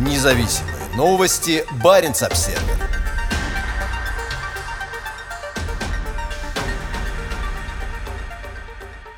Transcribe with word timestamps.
Независимые 0.00 0.76
новости. 0.96 1.62
Барин 1.84 2.12
обсерва 2.12 2.58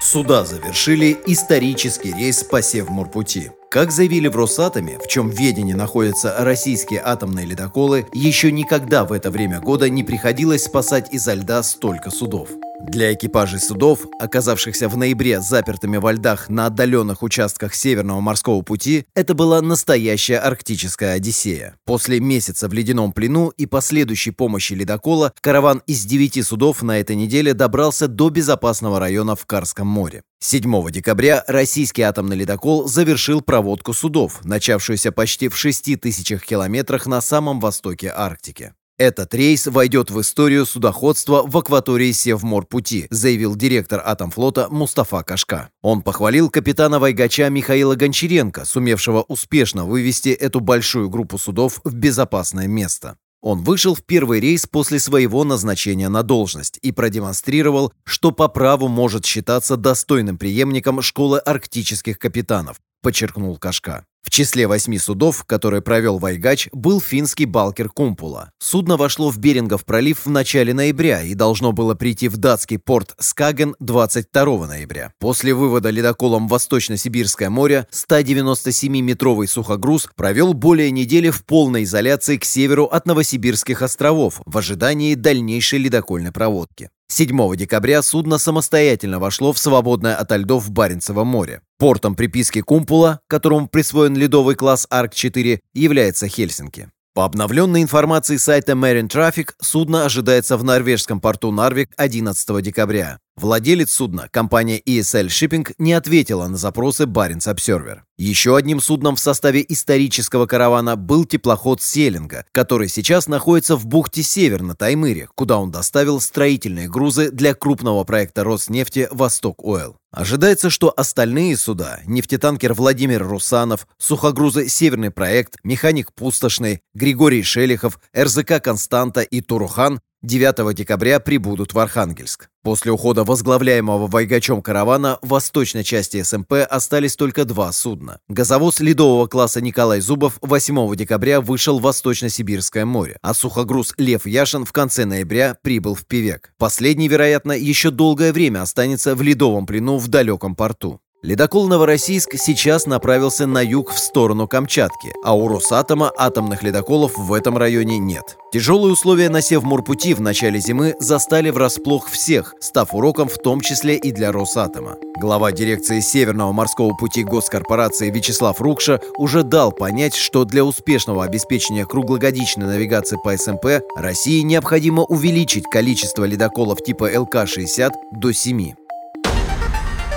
Суда 0.00 0.44
завершили 0.44 1.16
исторический 1.26 2.12
рейс 2.12 2.42
по 2.42 2.60
Севморпути. 2.62 3.52
Как 3.70 3.92
заявили 3.92 4.26
в 4.26 4.34
Росатоме, 4.34 4.98
в 4.98 5.06
чем 5.06 5.30
ведении 5.30 5.72
находятся 5.72 6.34
российские 6.40 7.00
атомные 7.04 7.46
ледоколы, 7.46 8.08
еще 8.12 8.50
никогда 8.50 9.04
в 9.04 9.12
это 9.12 9.30
время 9.30 9.60
года 9.60 9.88
не 9.88 10.02
приходилось 10.02 10.64
спасать 10.64 11.14
изо 11.14 11.34
льда 11.34 11.62
столько 11.62 12.10
судов. 12.10 12.48
Для 12.88 13.14
экипажей 13.14 13.60
судов, 13.60 14.00
оказавшихся 14.18 14.88
в 14.88 14.96
ноябре 14.96 15.40
запертыми 15.40 15.96
во 15.96 16.12
льдах 16.12 16.48
на 16.48 16.66
отдаленных 16.66 17.22
участках 17.22 17.74
Северного 17.74 18.20
морского 18.20 18.60
пути, 18.62 19.06
это 19.14 19.34
была 19.34 19.62
настоящая 19.62 20.38
арктическая 20.38 21.14
одиссея. 21.14 21.76
После 21.86 22.20
месяца 22.20 22.68
в 22.68 22.72
ледяном 22.72 23.12
плену 23.12 23.48
и 23.50 23.66
последующей 23.66 24.32
помощи 24.32 24.74
ледокола, 24.74 25.32
караван 25.40 25.82
из 25.86 26.04
девяти 26.04 26.42
судов 26.42 26.82
на 26.82 26.98
этой 26.98 27.16
неделе 27.16 27.54
добрался 27.54 28.08
до 28.08 28.30
безопасного 28.30 28.98
района 28.98 29.36
в 29.36 29.46
Карском 29.46 29.86
море. 29.86 30.22
7 30.40 30.90
декабря 30.90 31.44
российский 31.46 32.02
атомный 32.02 32.36
ледокол 32.36 32.88
завершил 32.88 33.42
проводку 33.42 33.92
судов, 33.94 34.44
начавшуюся 34.44 35.12
почти 35.12 35.48
в 35.48 35.56
6 35.56 36.00
тысячах 36.00 36.44
километрах 36.44 37.06
на 37.06 37.20
самом 37.20 37.60
востоке 37.60 38.12
Арктики. 38.14 38.74
Этот 38.98 39.34
рейс 39.34 39.66
войдет 39.66 40.10
в 40.10 40.20
историю 40.20 40.66
судоходства 40.66 41.42
в 41.46 41.56
акватории 41.56 42.12
Севморпути, 42.12 43.06
заявил 43.10 43.56
директор 43.56 44.02
Атомфлота 44.04 44.68
Мустафа 44.70 45.22
Кашка. 45.22 45.70
Он 45.80 46.02
похвалил 46.02 46.50
капитана 46.50 46.98
Вайгача 46.98 47.48
Михаила 47.48 47.94
Гончаренко, 47.94 48.64
сумевшего 48.64 49.22
успешно 49.22 49.86
вывести 49.86 50.28
эту 50.28 50.60
большую 50.60 51.08
группу 51.08 51.38
судов 51.38 51.80
в 51.84 51.94
безопасное 51.94 52.68
место. 52.68 53.16
Он 53.42 53.64
вышел 53.64 53.96
в 53.96 54.04
первый 54.04 54.38
рейс 54.38 54.66
после 54.66 55.00
своего 55.00 55.42
назначения 55.42 56.08
на 56.08 56.22
должность 56.22 56.78
и 56.80 56.92
продемонстрировал, 56.92 57.92
что 58.04 58.30
по 58.30 58.46
праву 58.46 58.86
может 58.86 59.26
считаться 59.26 59.76
достойным 59.76 60.38
преемником 60.38 61.02
школы 61.02 61.38
арктических 61.40 62.20
капитанов, 62.20 62.76
подчеркнул 63.02 63.58
Кашка. 63.58 64.06
В 64.22 64.30
числе 64.30 64.68
восьми 64.68 64.98
судов, 64.98 65.44
которые 65.44 65.82
провел 65.82 66.18
Вайгач, 66.18 66.68
был 66.72 67.00
финский 67.00 67.44
«Балкер 67.44 67.88
Кумпула». 67.88 68.52
Судно 68.60 68.96
вошло 68.96 69.30
в 69.30 69.38
Берингов 69.38 69.84
пролив 69.84 70.24
в 70.24 70.30
начале 70.30 70.72
ноября 70.72 71.22
и 71.22 71.34
должно 71.34 71.72
было 71.72 71.94
прийти 71.94 72.28
в 72.28 72.36
датский 72.36 72.78
порт 72.78 73.14
Скаген 73.18 73.74
22 73.80 74.66
ноября. 74.68 75.12
После 75.18 75.52
вывода 75.52 75.90
ледоколом 75.90 76.46
Восточно-Сибирское 76.46 77.50
море 77.50 77.88
197-метровый 77.90 79.48
сухогруз 79.48 80.08
провел 80.14 80.54
более 80.54 80.92
недели 80.92 81.30
в 81.30 81.44
полной 81.44 81.82
изоляции 81.82 82.36
к 82.36 82.44
северу 82.44 82.84
от 82.84 83.06
Новосибирских 83.06 83.82
островов 83.82 84.40
в 84.46 84.56
ожидании 84.56 85.16
дальнейшей 85.16 85.80
ледокольной 85.80 86.30
проводки. 86.30 86.90
7 87.12 87.56
декабря 87.56 88.00
судно 88.00 88.38
самостоятельно 88.38 89.18
вошло 89.18 89.52
в 89.52 89.58
свободное 89.58 90.16
ото 90.16 90.38
льдов 90.38 90.70
Баренцево 90.70 91.24
море. 91.24 91.60
Портом 91.78 92.14
приписки 92.14 92.62
Кумпула, 92.62 93.20
которому 93.26 93.68
присвоен 93.68 94.16
ледовый 94.16 94.54
класс 94.54 94.86
Арк-4, 94.90 95.58
является 95.74 96.26
Хельсинки. 96.26 96.88
По 97.14 97.26
обновленной 97.26 97.82
информации 97.82 98.38
сайта 98.38 98.72
Marine 98.72 99.08
Traffic, 99.10 99.50
судно 99.60 100.06
ожидается 100.06 100.56
в 100.56 100.64
норвежском 100.64 101.20
порту 101.20 101.50
Нарвик 101.50 101.90
11 101.98 102.62
декабря. 102.62 103.18
Владелец 103.34 103.90
судна, 103.90 104.28
компания 104.30 104.78
ESL 104.78 105.28
Shipping, 105.28 105.74
не 105.78 105.94
ответила 105.94 106.46
на 106.48 106.58
запросы 106.58 107.04
Barents 107.04 107.52
Observer. 107.52 108.00
Еще 108.18 108.56
одним 108.56 108.78
судном 108.78 109.16
в 109.16 109.20
составе 109.20 109.64
исторического 109.66 110.46
каравана 110.46 110.96
был 110.96 111.24
теплоход 111.24 111.80
Селинга, 111.80 112.44
который 112.52 112.88
сейчас 112.88 113.28
находится 113.28 113.76
в 113.76 113.86
бухте 113.86 114.22
Север 114.22 114.60
на 114.62 114.76
Таймыре, 114.76 115.28
куда 115.34 115.58
он 115.58 115.70
доставил 115.70 116.20
строительные 116.20 116.90
грузы 116.90 117.30
для 117.30 117.54
крупного 117.54 118.04
проекта 118.04 118.44
Роснефти 118.44 119.08
«Восток 119.10 119.64
Ойл». 119.64 119.96
Ожидается, 120.12 120.68
что 120.68 120.92
остальные 120.94 121.56
суда– 121.56 122.00
нефтетанкер 122.06 122.74
Владимир 122.74 123.26
Русанов, 123.26 123.86
сухогрузы 123.96 124.68
«Северный 124.68 125.10
проект», 125.10 125.56
механик 125.64 126.12
Пустошный, 126.12 126.82
Григорий 126.92 127.42
Шелихов, 127.42 127.98
РЗК 128.14 128.62
«Константа» 128.62 129.22
и 129.22 129.40
«Турухан» 129.40 130.00
9 130.22 130.72
декабря 130.72 131.18
прибудут 131.18 131.74
в 131.74 131.78
Архангельск. 131.80 132.48
После 132.62 132.92
ухода 132.92 133.24
возглавляемого 133.24 134.06
Вайгачом 134.06 134.62
каравана 134.62 135.18
в 135.20 135.30
восточной 135.30 135.82
части 135.82 136.22
СМП 136.22 136.52
остались 136.70 137.16
только 137.16 137.44
два 137.44 137.72
судна. 137.72 138.20
Газовоз 138.28 138.78
ледового 138.78 139.26
класса 139.26 139.60
Николай 139.60 140.00
Зубов 140.00 140.38
8 140.40 140.94
декабря 140.94 141.40
вышел 141.40 141.80
в 141.80 141.82
Восточно-Сибирское 141.82 142.84
море, 142.84 143.16
а 143.20 143.34
сухогруз 143.34 143.94
Лев 143.98 144.24
Яшин 144.24 144.64
в 144.64 144.70
конце 144.70 145.06
ноября 145.06 145.56
прибыл 145.60 145.96
в 145.96 146.06
Певек. 146.06 146.52
Последний, 146.56 147.08
вероятно, 147.08 147.50
еще 147.50 147.90
долгое 147.90 148.32
время 148.32 148.62
останется 148.62 149.16
в 149.16 149.22
ледовом 149.22 149.66
плену 149.66 149.98
в 149.98 150.06
далеком 150.06 150.54
порту. 150.54 151.00
Ледокол 151.24 151.68
«Новороссийск» 151.68 152.34
сейчас 152.36 152.86
направился 152.86 153.46
на 153.46 153.62
юг 153.62 153.92
в 153.92 153.98
сторону 154.00 154.48
Камчатки, 154.48 155.12
а 155.22 155.36
у 155.36 155.46
Росатома 155.46 156.10
атомных 156.18 156.64
ледоколов 156.64 157.16
в 157.16 157.32
этом 157.32 157.56
районе 157.56 157.98
нет. 157.98 158.36
Тяжелые 158.52 158.92
условия 158.92 159.28
на 159.28 159.40
Севморпути 159.40 160.14
в 160.14 160.20
начале 160.20 160.58
зимы 160.58 160.96
застали 160.98 161.50
врасплох 161.50 162.08
всех, 162.08 162.56
став 162.58 162.92
уроком 162.92 163.28
в 163.28 163.38
том 163.38 163.60
числе 163.60 163.94
и 163.94 164.10
для 164.10 164.32
Росатома. 164.32 164.96
Глава 165.16 165.52
дирекции 165.52 166.00
Северного 166.00 166.50
морского 166.50 166.92
пути 166.96 167.22
госкорпорации 167.22 168.10
Вячеслав 168.10 168.60
Рукша 168.60 169.00
уже 169.16 169.44
дал 169.44 169.70
понять, 169.70 170.16
что 170.16 170.44
для 170.44 170.64
успешного 170.64 171.24
обеспечения 171.24 171.86
круглогодичной 171.86 172.66
навигации 172.66 173.16
по 173.22 173.36
СМП 173.36 173.84
России 173.94 174.40
необходимо 174.40 175.04
увеличить 175.04 175.66
количество 175.70 176.24
ледоколов 176.24 176.82
типа 176.82 177.08
ЛК-60 177.14 177.92
до 178.10 178.32
7. 178.32 178.72